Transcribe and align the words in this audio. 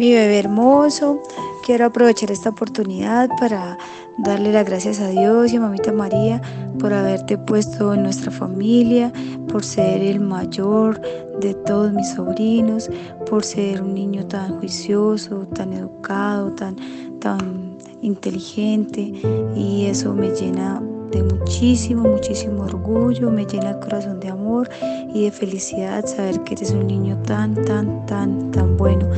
Mi 0.00 0.14
bebé 0.14 0.38
hermoso, 0.38 1.22
quiero 1.66 1.84
aprovechar 1.84 2.30
esta 2.30 2.48
oportunidad 2.48 3.28
para 3.38 3.76
darle 4.16 4.50
las 4.50 4.64
gracias 4.64 4.98
a 4.98 5.08
Dios 5.08 5.52
y 5.52 5.56
a 5.56 5.60
Mamita 5.60 5.92
María 5.92 6.40
por 6.78 6.94
haberte 6.94 7.36
puesto 7.36 7.92
en 7.92 8.04
nuestra 8.04 8.30
familia, 8.30 9.12
por 9.46 9.62
ser 9.62 10.00
el 10.00 10.20
mayor 10.20 11.02
de 11.40 11.52
todos 11.52 11.92
mis 11.92 12.08
sobrinos, 12.14 12.88
por 13.28 13.44
ser 13.44 13.82
un 13.82 13.92
niño 13.92 14.26
tan 14.26 14.58
juicioso, 14.58 15.46
tan 15.54 15.74
educado, 15.74 16.50
tan, 16.52 16.76
tan 17.20 17.76
inteligente. 18.00 19.12
Y 19.54 19.84
eso 19.84 20.14
me 20.14 20.30
llena 20.30 20.80
de 21.10 21.22
muchísimo, 21.24 22.08
muchísimo 22.08 22.62
orgullo, 22.62 23.30
me 23.30 23.44
llena 23.44 23.72
el 23.72 23.80
corazón 23.80 24.18
de 24.18 24.28
amor 24.28 24.70
y 25.12 25.24
de 25.24 25.30
felicidad 25.30 26.06
saber 26.06 26.40
que 26.44 26.54
eres 26.54 26.70
un 26.70 26.86
niño 26.86 27.20
tan, 27.26 27.54
tan, 27.66 28.06
tan, 28.06 28.50
tan 28.50 28.78
bueno 28.78 29.09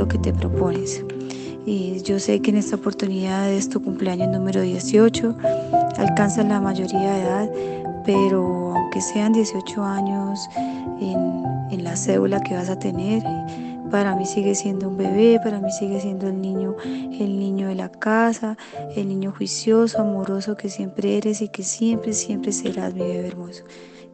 lo 0.00 0.08
que 0.08 0.18
te 0.18 0.32
propones. 0.32 1.04
Y 1.66 2.00
yo 2.02 2.18
sé 2.18 2.40
que 2.40 2.50
en 2.50 2.56
esta 2.56 2.76
oportunidad 2.76 3.52
es 3.52 3.68
tu 3.68 3.82
cumpleaños 3.82 4.28
número 4.28 4.62
18, 4.62 5.36
alcanzas 5.98 6.46
la 6.46 6.58
mayoría 6.58 7.12
de 7.12 7.20
edad, 7.20 7.50
pero 8.06 8.74
aunque 8.74 9.02
sean 9.02 9.34
18 9.34 9.84
años 9.84 10.48
en, 11.00 11.44
en 11.70 11.84
la 11.84 11.96
cédula 11.96 12.40
que 12.40 12.54
vas 12.54 12.70
a 12.70 12.78
tener, 12.78 13.22
para 13.90 14.16
mí 14.16 14.24
sigue 14.24 14.54
siendo 14.54 14.88
un 14.88 14.96
bebé, 14.96 15.38
para 15.44 15.60
mí 15.60 15.70
sigue 15.70 16.00
siendo 16.00 16.28
el 16.28 16.40
niño, 16.40 16.76
el 16.84 17.38
niño 17.38 17.68
de 17.68 17.74
la 17.74 17.90
casa, 17.90 18.56
el 18.96 19.06
niño 19.08 19.34
juicioso, 19.36 20.00
amoroso 20.00 20.56
que 20.56 20.70
siempre 20.70 21.18
eres 21.18 21.42
y 21.42 21.48
que 21.48 21.62
siempre, 21.62 22.14
siempre 22.14 22.52
serás 22.52 22.94
mi 22.94 23.00
bebé 23.00 23.26
hermoso. 23.26 23.64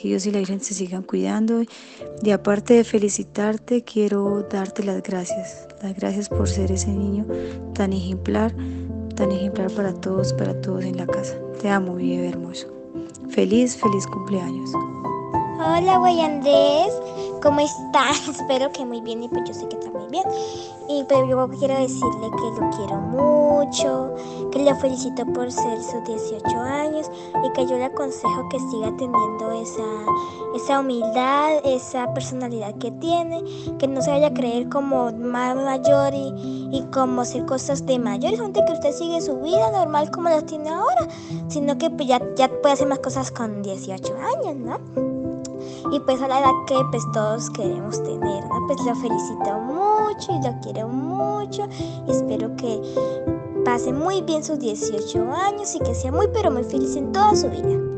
Que 0.00 0.06
Dios 0.06 0.26
y 0.26 0.30
la 0.30 0.38
Virgen 0.38 0.60
se 0.60 0.74
sigan 0.74 1.02
cuidando. 1.02 1.64
Y 2.22 2.30
aparte 2.30 2.74
de 2.74 2.84
felicitarte, 2.84 3.82
quiero 3.82 4.46
darte 4.48 4.84
las 4.84 5.02
gracias. 5.02 5.66
Las 5.82 5.96
gracias 5.96 6.28
por 6.28 6.48
ser 6.48 6.70
ese 6.70 6.92
niño 6.92 7.26
tan 7.74 7.92
ejemplar, 7.92 8.54
tan 9.16 9.32
ejemplar 9.32 9.72
para 9.72 9.92
todos, 9.92 10.32
para 10.34 10.60
todos 10.60 10.84
en 10.84 10.98
la 10.98 11.06
casa. 11.08 11.36
Te 11.60 11.68
amo, 11.68 11.94
mi 11.94 12.16
bebé 12.16 12.28
hermoso. 12.28 12.68
Feliz, 13.30 13.76
feliz 13.76 14.06
cumpleaños. 14.06 14.70
Hola, 15.58 15.98
güey 15.98 16.20
Andrés. 16.20 16.92
¿Cómo 17.42 17.60
estás? 17.60 18.28
Espero 18.28 18.70
que 18.72 18.84
muy 18.84 19.00
bien 19.00 19.22
y 19.22 19.28
pues 19.28 19.44
yo 19.46 19.54
sé 19.54 19.68
que 19.68 19.76
está 19.76 19.90
muy 19.90 20.08
bien. 20.10 20.24
Y 20.88 21.04
pues 21.04 21.20
yo 21.28 21.48
quiero 21.58 21.74
decirle 21.78 22.30
que 22.36 22.60
lo 22.60 22.70
quiero 22.70 22.96
mucho, 22.96 24.14
que 24.50 24.58
le 24.60 24.74
felicito 24.76 25.24
por 25.26 25.52
ser 25.52 25.80
sus 25.82 26.04
18 26.04 26.60
años 26.60 27.10
y 27.44 27.52
que 27.52 27.66
yo 27.66 27.76
le 27.76 27.84
aconsejo 27.84 28.48
que 28.48 28.58
siga 28.58 28.96
teniendo 28.96 29.52
esa, 29.52 29.82
esa 30.56 30.80
humildad, 30.80 31.60
esa 31.64 32.12
personalidad 32.14 32.74
que 32.76 32.90
tiene, 32.92 33.44
que 33.78 33.86
no 33.86 34.00
se 34.00 34.10
vaya 34.10 34.28
a 34.28 34.34
creer 34.34 34.68
como 34.68 35.12
más 35.12 35.54
mayor 35.56 36.14
y, 36.14 36.32
y 36.72 36.82
como 36.92 37.20
hacer 37.20 37.44
cosas 37.44 37.84
de 37.84 37.98
mayor, 37.98 38.32
solamente 38.32 38.64
que 38.66 38.72
usted 38.72 38.92
sigue 38.92 39.20
su 39.20 39.38
vida 39.40 39.70
normal 39.70 40.10
como 40.10 40.30
la 40.30 40.42
tiene 40.42 40.70
ahora, 40.70 41.06
sino 41.48 41.76
que 41.76 41.90
pues 41.90 42.08
ya, 42.08 42.20
ya 42.34 42.48
puede 42.48 42.72
hacer 42.72 42.88
más 42.88 43.00
cosas 43.00 43.30
con 43.30 43.62
18 43.62 44.14
años, 44.16 44.56
¿no? 44.56 45.17
Y 45.92 46.00
pues 46.00 46.20
a 46.22 46.28
la 46.28 46.40
edad 46.40 46.52
que 46.66 46.76
pues 46.90 47.02
todos 47.12 47.50
queremos 47.50 48.02
tener. 48.02 48.44
Pues 48.66 48.80
lo 48.84 48.94
felicito 48.94 49.58
mucho 49.60 50.32
y 50.32 50.46
lo 50.46 50.60
quiero 50.60 50.88
mucho 50.88 51.66
y 52.06 52.10
espero 52.10 52.54
que 52.56 52.80
pase 53.64 53.92
muy 53.92 54.22
bien 54.22 54.44
sus 54.44 54.58
18 54.58 55.32
años 55.32 55.74
y 55.74 55.80
que 55.80 55.94
sea 55.94 56.12
muy 56.12 56.28
pero 56.32 56.50
muy 56.50 56.64
feliz 56.64 56.96
en 56.96 57.12
toda 57.12 57.34
su 57.34 57.48
vida. 57.48 57.97